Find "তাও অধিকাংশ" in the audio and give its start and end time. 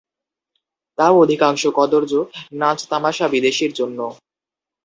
0.97-1.63